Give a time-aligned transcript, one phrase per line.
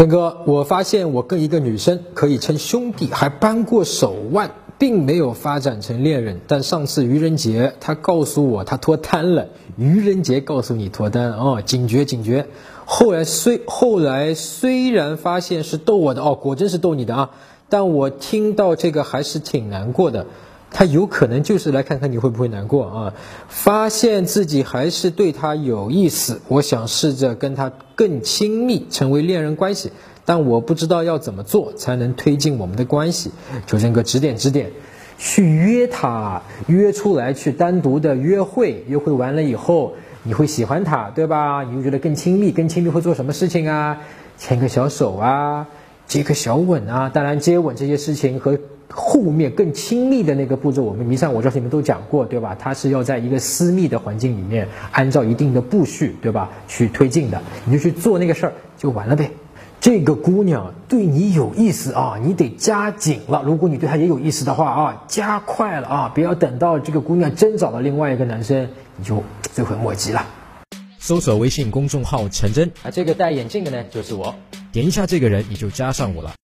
[0.00, 6.40] 陈哥，我发现我跟一个女生可以称兄弟，还扳过手腕，并没有发展成恋人。
[6.46, 9.48] 但上次愚人节，她告诉我她脱单了。
[9.76, 12.46] 愚人节告诉你脱单哦，警觉警觉。
[12.86, 17.30] 后来虽后来虽然发现是逗我的哦，果真是逗你的啊，
[17.68, 20.24] 但我听到这个还是挺难过的。
[20.72, 23.14] 他有可能就是来看看你会不会难过啊，
[23.48, 29.90] 发现自己还是对他有意思，我想试着跟他更亲密，成为恋人关系，
[30.24, 33.30] 但我不知道要怎么做才能推进我们的关系，
[33.66, 34.70] 求真哥指点指点。
[35.22, 41.62] 去约他，约出来去单独的约会，约会完了以后你会喜欢他，对吧？
[41.62, 43.98] 你会觉得更亲密，更亲密会做什么事情啊？
[44.38, 45.66] 牵个小手啊，
[46.10, 48.58] 接个小吻啊，当然接吻这些事情和。
[48.92, 52.56] 后面更亲密的那个步骤，我们弥上我这你们都讲过，对吧？
[52.58, 56.50] 它是要在一个私密的环境里面，按照一定的步序，对吧？
[56.66, 59.30] 去推进的，你就去做那个事儿就完了呗。
[59.80, 63.44] 这个姑娘对你有意思啊，你得加紧了。
[63.46, 69.22] 如果你对她也有意思的话啊，加快了啊，不要等到这个姑娘真找了另外一个男生，你就
[69.54, 70.26] 追悔莫及了。
[70.98, 74.34] 搜索微信公众号陈真啊，这个戴眼镜的呢就是我，
[74.72, 76.34] 点一下这个人你就加上我了。